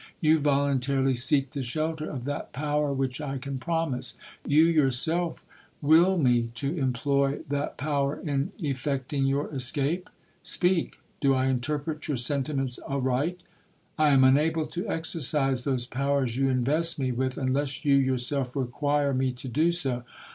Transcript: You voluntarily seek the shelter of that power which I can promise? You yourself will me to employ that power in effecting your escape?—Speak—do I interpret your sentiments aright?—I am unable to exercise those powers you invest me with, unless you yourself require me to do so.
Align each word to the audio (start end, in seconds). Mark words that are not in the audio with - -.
You 0.19 0.39
voluntarily 0.39 1.13
seek 1.13 1.51
the 1.51 1.61
shelter 1.61 2.09
of 2.09 2.25
that 2.25 2.53
power 2.53 2.91
which 2.91 3.21
I 3.21 3.37
can 3.37 3.59
promise? 3.59 4.17
You 4.47 4.63
yourself 4.63 5.45
will 5.79 6.17
me 6.17 6.49
to 6.55 6.75
employ 6.75 7.41
that 7.49 7.77
power 7.77 8.15
in 8.19 8.51
effecting 8.57 9.25
your 9.27 9.53
escape?—Speak—do 9.53 11.35
I 11.35 11.45
interpret 11.45 12.07
your 12.07 12.17
sentiments 12.17 12.79
aright?—I 12.81 14.09
am 14.09 14.23
unable 14.23 14.65
to 14.65 14.89
exercise 14.89 15.65
those 15.65 15.85
powers 15.85 16.35
you 16.35 16.49
invest 16.49 16.97
me 16.97 17.11
with, 17.11 17.37
unless 17.37 17.85
you 17.85 17.93
yourself 17.95 18.55
require 18.55 19.13
me 19.13 19.31
to 19.33 19.47
do 19.47 19.71
so. 19.71 20.01